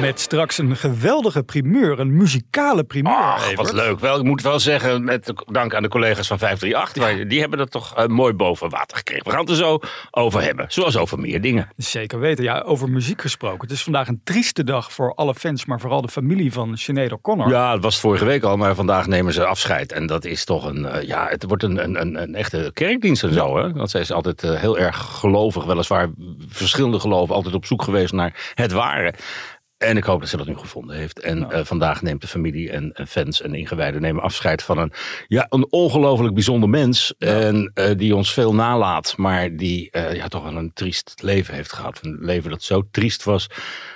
[0.00, 3.12] Met straks een geweldige primeur, een muzikale primeur.
[3.12, 3.56] Ach, Evert.
[3.56, 4.00] wat leuk.
[4.00, 7.58] Wel, ik moet wel zeggen, met dank aan de collega's van 538, maar die hebben
[7.58, 9.24] dat toch eh, mooi boven water gekregen.
[9.24, 9.78] We gaan het er zo
[10.10, 11.68] over hebben, zoals over meer dingen.
[11.76, 12.44] Zeker weten.
[12.44, 13.60] Ja, over muziek gesproken.
[13.60, 17.12] Het is vandaag een trieste dag voor alle fans, maar vooral de familie van Sinead
[17.12, 17.48] O'Connor.
[17.48, 19.92] Ja, het was vorige week al, maar vandaag nemen ze afscheid.
[19.92, 23.22] En dat is toch een, eh, ja, het wordt een, een, een, een echte kerkdienst
[23.22, 23.56] en zo.
[23.56, 23.72] Hè?
[23.72, 26.10] Want zij is altijd eh, heel erg gelovig, weliswaar
[26.48, 29.14] verschillende geloven, altijd op zoek geweest naar het ware.
[29.82, 31.20] En ik hoop dat ze dat nu gevonden heeft.
[31.20, 34.92] En eh, vandaag neemt de familie en, en fans en ingewijden nemen afscheid van een,
[35.28, 37.14] ja, een ongelooflijk bijzonder mens.
[37.18, 41.54] En eh, die ons veel nalaat, maar die eh, ja, toch wel een triest leven
[41.54, 41.98] heeft gehad.
[42.02, 43.46] Een leven dat zo triest was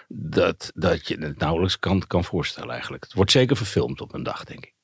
[0.08, 3.04] dat, dat je het nauwelijks kan, kan voorstellen eigenlijk.
[3.04, 4.74] Het wordt zeker verfilmd op een dag, denk ik.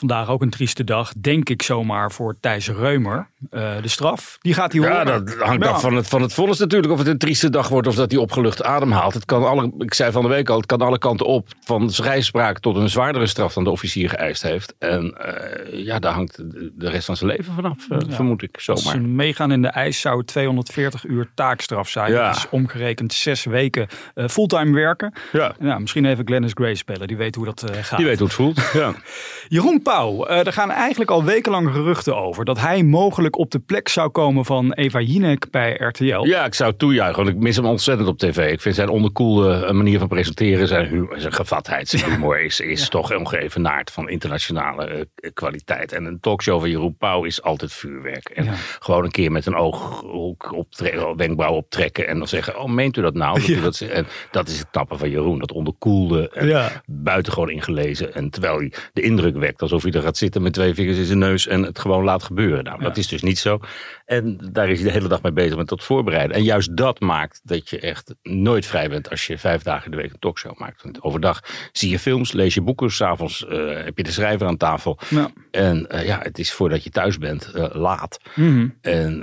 [0.00, 3.28] Vandaag ook een trieste dag, denk ik zomaar, voor Thijs Reumer.
[3.50, 5.24] Eh, de straf, die gaat hij Ja, horen.
[5.24, 5.70] dat hangt Ja.
[5.70, 6.92] af van het, van het vonnis natuurlijk.
[6.92, 9.14] Of het een trieste dag wordt of dat hij opgelucht ademhaalt.
[9.14, 11.48] Het kan alle, ik zei van de week al, het kan alle kanten op.
[11.64, 14.74] Van vrijspraak tot een zwaardere straf dan de officier geëist heeft.
[14.78, 16.36] En eh, ja, daar hangt
[16.74, 18.82] de rest van zijn leven vanaf, eh, vermoed ik Als zomaar.
[19.00, 22.12] ze meegaan in de ijs zou het 240 uur taakstraf zijn.
[22.12, 22.26] Ja.
[22.26, 23.88] Dat is omgerekend zes weken
[24.28, 25.12] fulltime werken.
[25.32, 27.98] Ja, Ja, misschien even Glennis Grace spelen, die weet hoe dat gaat.
[27.98, 28.60] die weet hoe het voelt.
[28.72, 28.92] Ja.
[29.48, 33.58] Jeroen Pauw, eh, er gaan eigenlijk al wekenlang geruchten over dat hij mogelijk op de
[33.58, 36.24] plek zou komen van Eva Jinek bij RTL.
[36.26, 38.52] ja, ik zou toejuichen, want ik mis hem ontzettend op tv.
[38.52, 42.88] Ik vind zijn onderkoelde eh, manier van presenteren, zijn, zijn gevatheid, zijn humor is, is
[42.88, 45.92] toch ongeëvenaard van internationale eh, kwaliteit.
[45.92, 48.28] En een talkshow van Jeroen Pauw is altijd vuurwerk.
[48.28, 48.52] En Ja.
[48.78, 53.02] gewoon een keer met een ooghoek optre- wenkbrauw optrekken en dan zeggen, oh meent u
[53.02, 53.38] dat nou?
[53.40, 56.82] Dat u dat, en dat is het knappe van Jeroen, dat onderkoelde en Ja.
[56.86, 58.14] buitengewoon ingelezen.
[58.14, 61.04] En terwijl hij de indruk wekt alsof hij er gaat zitten met twee vingers in
[61.04, 62.64] zijn neus en het gewoon laat gebeuren.
[62.64, 63.60] Nou, dat is dus niet zo.
[64.04, 66.36] En daar is hij de hele dag mee bezig met dat voorbereiden.
[66.36, 69.90] En juist dat maakt dat je echt nooit vrij bent als je vijf dagen in
[69.90, 70.82] de week een talkshow maakt.
[70.82, 71.40] Want overdag
[71.72, 74.98] zie je films, lees je boeken, s'avonds avonds heb je de schrijver aan tafel.
[75.08, 75.30] Ja.
[75.50, 78.18] En eh, ja, het is voordat je thuis bent eh, laat.
[78.34, 78.68] Mhm.
[78.80, 79.20] En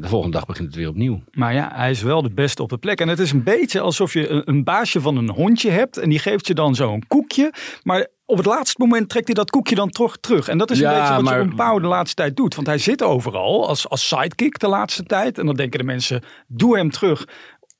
[0.00, 1.22] de volgende dag begint het weer opnieuw.
[1.30, 3.00] Maar ja, hij is wel de beste op de plek.
[3.00, 5.96] En het is een beetje alsof je een, een baasje van een hondje hebt.
[5.96, 7.52] En die geeft je dan zo'n koekje.
[7.82, 10.48] Maar op het laatste moment trekt hij dat koekje dan toch terug.
[10.48, 12.54] En dat is een Ja, beetje wat maar- Jeroen Pauw de laatste tijd doet.
[12.54, 15.38] Want hij zit overal als, als sidekick de laatste tijd.
[15.38, 17.24] En dan denken de mensen, doe hem terug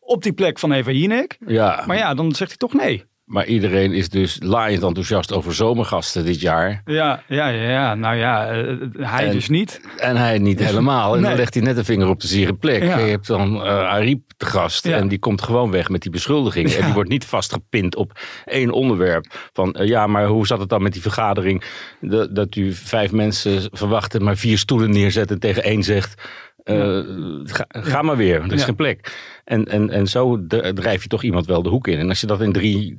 [0.01, 1.37] op die plek van Eva Jinek.
[1.47, 3.05] Ja, Maar ja, dan zegt hij toch nee.
[3.27, 6.83] Maar iedereen is dus laaiend enthousiast over zomergasten dit jaar.
[6.85, 9.81] Ja, ja, ja, nou ja, eh, hij En- dus niet.
[9.97, 11.15] En hij niet helemaal.
[11.15, 11.29] En Nee.
[11.31, 12.83] dan legt hij net een vinger op de zere plek.
[12.83, 12.99] Ja.
[12.99, 14.87] Je hebt dan eh Ariep te gast.
[14.87, 14.97] Ja.
[14.97, 16.73] En die komt gewoon weg met die beschuldiging.
[16.73, 18.13] En die wordt niet vastgepind op
[18.45, 19.27] één onderwerp.
[19.53, 21.63] Van eh, ja, maar hoe zat het dan met die vergadering?
[22.01, 26.23] Dat, dat u vijf mensen verwacht en maar vier stoelen neerzet en tegen één zegt.
[26.67, 27.01] Eh,
[27.45, 29.17] ga, ga maar weer, er is geen plek.
[29.45, 31.99] En, en, en zo drijf je toch iemand wel de hoek in.
[31.99, 32.99] En als je dat in drie,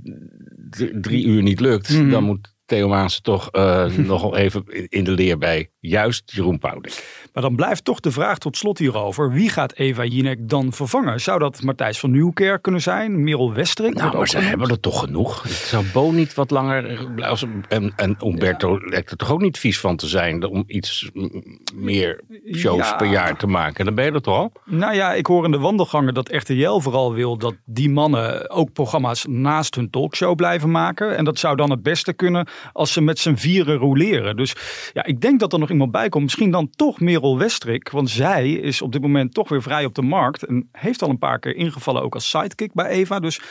[0.69, 2.09] drie, drie uur niet lukt, Mhm.
[2.09, 7.28] dan moet Theo toch eh, nog wel even in- de leer bij juist Jeroen ik.
[7.33, 9.31] Maar dan blijft toch de vraag tot slot hierover.
[9.31, 11.22] Wie gaat Eva Jinek dan vervangen?
[11.22, 13.23] Zou dat Matthijs van Nieuwkerk kunnen zijn?
[13.23, 13.94] Merel Westrik?
[13.94, 14.50] Nou, maar ze genoemd.
[14.50, 15.44] hebben er toch genoeg.
[15.44, 17.63] Het zou Bo niet wat langer blijven.
[17.67, 21.44] En, en Umberto lijkt er toch ook niet vies van te zijn om iets mm,
[21.75, 22.22] meer
[22.53, 22.95] shows Ja.
[22.95, 23.85] per jaar te maken.
[23.85, 24.51] Dan ben je er toch al?
[24.66, 28.73] Nou ja, ik hoor in de wandelgangen dat RTL vooral wil dat die mannen ook
[28.73, 31.17] programma's naast hun talkshow blijven maken.
[31.17, 34.36] En dat zou dan het beste kunnen als ze met z'n vieren roleren.
[34.36, 34.56] Dus
[34.94, 36.24] ja, ik denk dat er nog iemand bij komt.
[36.24, 37.89] Misschien dan toch Merel Westrik.
[37.89, 40.45] Want zij is op dit moment toch weer vrij op de markt.
[40.45, 43.19] En heeft al een paar keer ingevallen ook als sidekick bij Eva.
[43.19, 43.42] Dus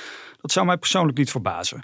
[0.40, 1.82] dat zou mij persoonlijk niet verbazen.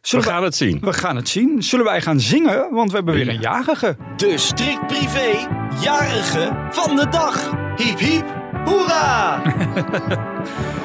[0.00, 0.80] We gaan het zien.
[0.80, 1.62] we gaan het zien.
[1.62, 2.68] Zullen wij gaan zingen?
[2.70, 3.96] Want we hebben weer een jarige.
[4.16, 5.48] De strikt privé
[5.80, 7.50] jarige van de dag.
[7.76, 8.24] Hiep hiep,
[8.64, 9.42] hoera!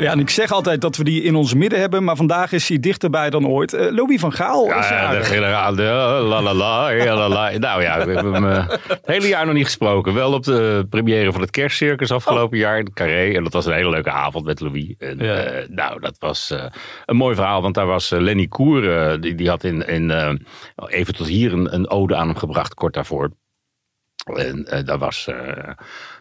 [0.00, 2.68] Ja, en ik zeg altijd dat we die in ons midden hebben, maar vandaag is
[2.68, 3.72] hij dichterbij dan ooit.
[3.74, 5.74] Uh, Louis van Gaal is Ja, de generaal.
[5.74, 5.82] de-
[6.28, 7.50] La la la, ja, la la.
[7.58, 10.14] Nou ja, we hebben hem eh, het hele jaar nog niet gesproken.
[10.14, 13.34] Wel op de première van het kerstcircus afgelopen jaar in Carré.
[13.34, 14.94] En dat was een hele leuke avond met Louis.
[14.98, 15.34] En, Ja.
[15.34, 16.64] eh, nou, dat was eh,
[17.06, 17.62] een mooi verhaal.
[17.62, 20.30] Want daar was eh, Lenny Koer, eh, die, die had in, in eh,
[20.86, 23.30] even tot hier een, een ode aan hem gebracht, kort daarvoor.
[24.24, 25.74] En eh, daar was eh,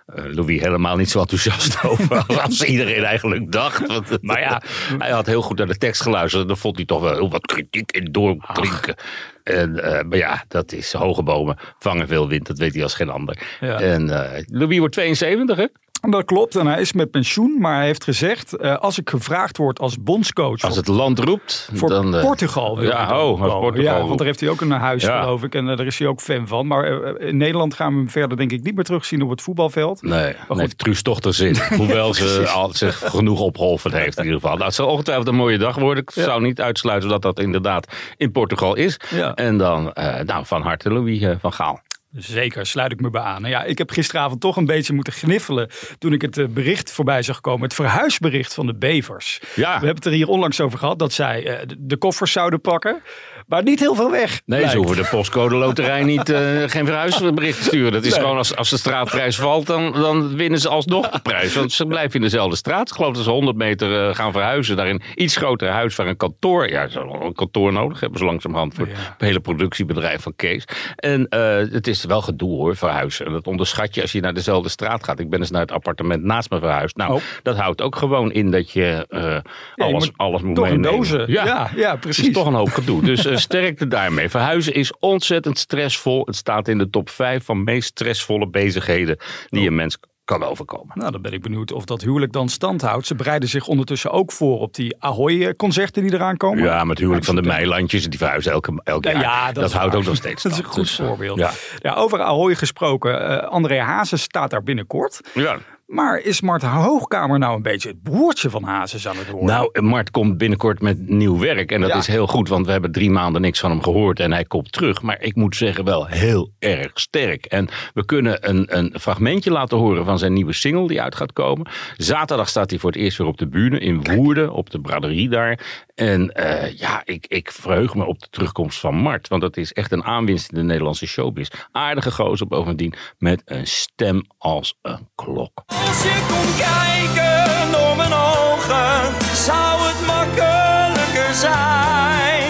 [0.05, 3.87] Louis helemaal niet zo enthousiast over als iedereen eigenlijk dacht.
[4.21, 4.61] Maar ja,
[4.97, 6.41] hij had heel goed naar de tekst geluisterd.
[6.41, 8.95] En dan vond hij toch wel heel wat kritiek in doorklinken.
[9.43, 9.71] En,
[10.09, 12.47] maar ja, dat is hoge bomen vangen veel wind.
[12.47, 13.57] Dat weet hij als geen ander.
[13.59, 13.79] Ja.
[13.79, 14.05] En
[14.47, 15.65] Louis wordt 72 hè?
[16.01, 19.57] Dat klopt en hij is met pensioen, maar hij heeft gezegd, eh, als ik gevraagd
[19.57, 22.15] word als bondscoach Als het land roept, voor dan...
[22.15, 22.77] eh, Portugal.
[22.77, 23.51] wil ja, dan oh, als.
[23.53, 25.21] Portugal Ja, want daar heeft hij ook een huis, Ja.
[25.21, 25.55] geloof ik.
[25.55, 26.67] En eh, daar is hij ook fan van.
[26.67, 26.85] Maar
[27.19, 30.01] in Nederland gaan we hem verder denk ik niet meer terugzien op het voetbalveld.
[30.01, 30.57] Nee, goed.
[30.57, 31.55] nee Truus toch er zin.
[31.77, 34.53] Hoewel ze al zich genoeg opgeholpen heeft in ieder geval.
[34.55, 36.03] Nou, het zal ongetwijfeld een mooie dag worden.
[36.03, 36.23] Ik Ja.
[36.23, 37.87] zou niet uitsluiten dat dat inderdaad
[38.17, 38.99] in Portugal is.
[39.35, 39.91] En dan,
[40.25, 41.79] nou, van harte Louis van Gaal.
[42.13, 43.41] Zeker, sluit ik me bij aan.
[43.41, 46.91] Nou Ja, ik heb gisteravond toch een beetje moeten gniffelen toen ik het eh, bericht
[46.91, 47.63] voorbij zag komen.
[47.63, 49.39] Het verhuisbericht van de Bevers.
[49.55, 49.65] Ja.
[49.65, 52.61] We hebben het er hier onlangs over gehad dat zij eh, de- de koffers zouden
[52.61, 53.01] pakken.
[53.49, 54.41] Maar niet heel veel weg.
[54.45, 56.39] Nee, ze hoeven de postcode loterij niet, eh,
[56.75, 57.91] geen verhuisbericht te sturen.
[57.91, 58.19] Dat is Nee.
[58.21, 61.53] gewoon als, als de straatprijs valt, dan, dan winnen ze alsnog de prijs.
[61.55, 62.89] Want ze blijven in dezelfde straat.
[62.89, 66.07] Ik geloof dat ze 100 meter eh, gaan verhuizen naar een iets groter huis waar
[66.07, 66.69] een kantoor.
[66.69, 68.93] Ja, ze een kantoor nodig hebben, zo langzamerhand voor Ja.
[68.95, 70.63] het hele productiebedrijf van Kees.
[70.95, 73.25] En eh, het is wel gedoe hoor, verhuizen.
[73.25, 75.19] En dat onderschat je als je naar dezelfde straat gaat.
[75.19, 76.95] Ik ben eens naar het appartement naast me verhuisd.
[76.95, 77.21] Nou, Oh.
[77.43, 78.79] dat houdt ook gewoon in dat je
[79.09, 79.43] je
[79.75, 80.97] alles, moet alles moet Toch een meenemen.
[80.99, 81.31] dozen.
[81.31, 82.27] Ja, ja, ja, Het precies.
[82.27, 83.01] is toch een hoop gedoe.
[83.03, 84.29] Dus sterkte daarmee.
[84.29, 86.25] Verhuizen is ontzettend stressvol.
[86.25, 89.17] Het staat in de top 5 van meest stressvolle bezigheden
[89.49, 90.97] die een mens kan overkomen.
[90.97, 93.07] Nou, dan ben ik benieuwd of dat huwelijk dan stand houdt.
[93.07, 96.63] Ze bereiden zich ondertussen ook voor op die Ahoy-concerten die eraan komen.
[96.63, 98.09] Ja, met het huwelijk van de Meilandjes.
[98.09, 99.21] Die verhuizen elke, elk Ja, jaar.
[99.21, 100.01] ja, dat houdt waar.
[100.01, 100.77] ook nog steeds Dat is een stand.
[100.77, 101.37] goed Dus, eh, voorbeeld.
[101.39, 101.51] Ja.
[101.79, 103.27] Ja, over Ahoy gesproken.
[103.41, 105.21] eh, André Hazes staat daar binnenkort.
[105.33, 105.57] ja.
[105.89, 109.49] Maar is Mart Hoogkamer nou een beetje het broertje van Hazes aan het worden?
[109.49, 111.71] Nou, Mart komt binnenkort met nieuw werk.
[111.71, 111.95] En dat Ja.
[111.97, 114.19] is heel goed, want we hebben drie maanden niks van hem gehoord.
[114.19, 115.01] En hij komt terug.
[115.01, 117.45] Maar ik moet zeggen, wel heel erg sterk.
[117.45, 121.33] En we kunnen een, een fragmentje laten horen van zijn nieuwe single die uit gaat
[121.33, 121.67] komen.
[121.97, 125.29] Zaterdag staat hij voor het eerst weer op de bühne in Woerden, op de braderie
[125.29, 125.59] daar.
[125.95, 129.27] En eh, ja, ik, ik verheug me op de terugkomst van Mart.
[129.27, 131.47] Want dat is echt een aanwinst in de Nederlandse showbiz.
[131.71, 135.63] Aardige gozer bovendien, met een stem als een klok.
[135.87, 142.43] Als je kon kijken door mijn ogen, zou het makkelijker zijn.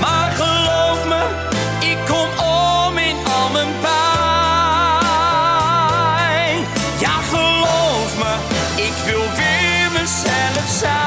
[0.00, 1.22] Maar geloof me,
[1.90, 3.96] ik kom om in al mijn pijn.
[6.98, 8.34] Ja, geloof me,
[8.82, 11.05] ik wil weer mezelf zijn.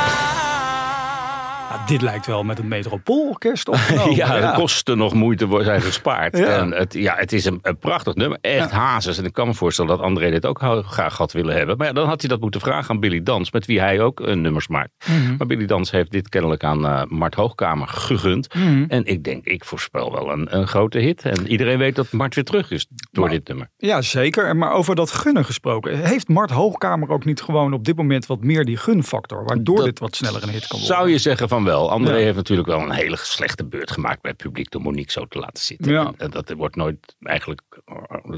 [1.69, 4.15] Ja, dit lijkt wel met een metropoolorkest opgenomen.
[4.19, 6.37] Ja, de kosten nog moeite zijn gespaard.
[6.37, 6.45] Ja.
[6.45, 8.37] En het, ja, het is een, een prachtig nummer.
[8.41, 9.17] Echt hazes.
[9.17, 11.77] En ik kan me voorstellen dat André dit ook graag had willen hebben.
[11.77, 13.51] Maar ja, dan had hij dat moeten vragen aan Billy Dans.
[13.51, 14.89] Met wie hij ook een nummers maakt.
[15.07, 15.35] Mhm.
[15.37, 18.53] Maar Billy Dans heeft dit kennelijk aan eh, Mart Hoogkamer gegund.
[18.53, 18.85] Mhm.
[18.87, 21.21] En ik denk, ik voorspel wel een, een grote hit.
[21.23, 23.69] En iedereen weet dat Mart weer terug is door Maar- dit nummer.
[23.77, 24.55] Ja, zeker.
[24.55, 25.97] Maar over dat gunnen gesproken.
[26.05, 29.43] Heeft Mart Hoogkamer ook niet gewoon op dit moment wat meer die gunfactor?
[29.45, 30.95] Waardoor Dat dit wat sneller een hit kan worden?
[30.97, 31.91] Zou je zeggen van wel.
[31.91, 32.23] André Ja.
[32.23, 35.39] heeft natuurlijk wel een hele slechte beurt gemaakt bij het publiek door Monique zo te
[35.39, 35.91] laten zitten.
[35.91, 36.05] Ja.
[36.05, 37.61] En, en dat wordt nooit eigenlijk.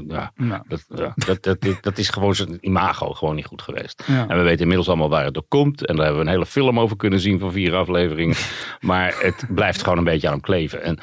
[0.08, 0.32] Ja,
[0.68, 4.02] dat, ja, dat, dat, dat, dat is gewoon zijn imago gewoon niet goed geweest.
[4.06, 4.28] Ja.
[4.28, 5.86] En we weten inmiddels allemaal waar het door komt.
[5.86, 8.36] En daar hebben we een hele film over kunnen zien van vier afleveringen.
[8.80, 10.82] maar het blijft gewoon een beetje aan hem kleven.
[10.82, 10.98] En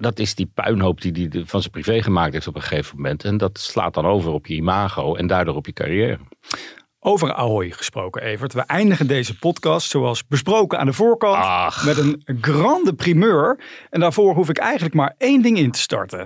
[0.00, 3.24] dat is die puinhoop die hij van zijn privé gemaakt heeft op een gegeven moment.
[3.24, 6.18] En dat slaat dan over op je imago en daardoor op je carrière.
[7.08, 8.52] Over Ahoy gesproken, Evert.
[8.52, 11.84] We eindigen deze podcast zoals besproken aan de voorkant Ach.
[11.84, 13.58] met een grande primeur.
[13.90, 16.22] En daarvoor hoef ik eigenlijk maar één ding in te starten.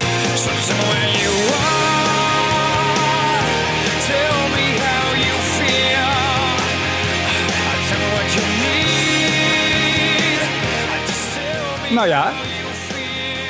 [11.90, 12.32] Nou ja.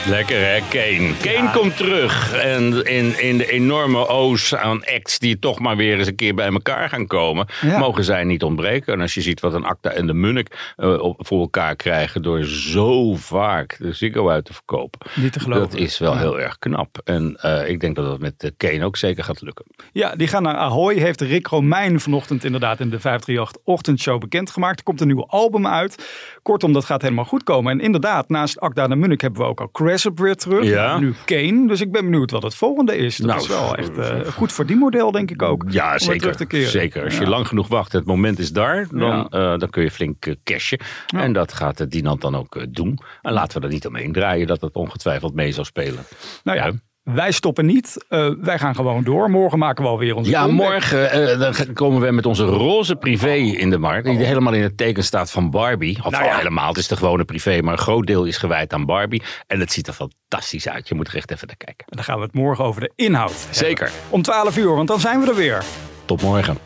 [0.08, 1.10] Lekker hè, Kane.
[1.22, 2.32] Kane komt terug.
[2.34, 6.34] En in, in de enorme oos aan acts die toch maar weer eens een keer
[6.34, 7.78] bij elkaar gaan komen, Ja.
[7.78, 8.92] mogen zij niet ontbreken.
[8.92, 12.44] En als je ziet wat een Acta en de Munnik eh, voor elkaar krijgen door
[12.44, 15.00] zo vaak de Ziggo uit te verkopen.
[15.14, 15.70] Niet te geloven.
[15.70, 16.18] Dat is wel Ja.
[16.18, 17.00] heel erg knap.
[17.04, 19.64] En eh, ik denk dat dat met eh, Kane ook zeker gaat lukken.
[19.92, 20.94] Ja, die gaan naar Ahoy.
[20.94, 24.78] Heeft Rick Romein vanochtend inderdaad in de 538 ochtendshow bekendgemaakt.
[24.78, 26.08] Er komt een nieuw album uit.
[26.42, 27.72] Kortom, dat gaat helemaal goed komen.
[27.72, 30.64] En inderdaad, naast Akda de Munnik hebben we ook al Crazy Wessep weer terug.
[30.64, 30.98] Ja.
[30.98, 31.66] Nu Kane.
[31.68, 33.16] Dus ik ben benieuwd wat het volgende is.
[33.16, 35.64] Dat Nou, is wel echt eh, goed voor die model, denk ik ook.
[35.68, 36.34] Ja, zeker.
[36.48, 37.04] zeker.
[37.04, 37.28] Als je Ja.
[37.28, 39.52] lang genoeg wacht, het moment is daar, dan, Ja.
[39.52, 40.78] eh, dan kun je flink eh, cashen.
[41.16, 42.98] En dat gaat uh, Dinant dan ook eh, doen.
[43.22, 46.04] En laten we er niet omheen draaien dat het ongetwijfeld mee zal spelen.
[46.44, 46.72] Nou Ja.
[47.02, 48.04] Wij stoppen niet.
[48.08, 49.30] Eh, wij gaan gewoon door.
[49.30, 50.70] Morgen maken we alweer onze Ja, comeback.
[50.70, 54.06] morgen eh, dan komen we met onze roze privé in de markt.
[54.06, 55.98] Die helemaal in het teken staat van Barbie.
[56.04, 56.30] Of Nou ja.
[56.30, 57.60] oh, helemaal, het is de gewone privé.
[57.62, 59.22] Maar een groot deel is gewijd aan Barbie.
[59.46, 60.88] En het ziet er fantastisch uit.
[60.88, 61.86] Je moet er echt even naar kijken.
[61.88, 63.54] En dan gaan we het morgen over de inhoud hebben.
[63.54, 63.90] Zeker.
[64.08, 65.62] Om 12 uur, want dan zijn we er weer.
[66.04, 66.58] Tot morgen.